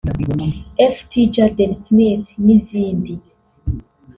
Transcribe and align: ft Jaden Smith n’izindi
ft 0.95 1.11
Jaden 1.35 1.73
Smith 1.83 2.27
n’izindi 2.45 3.13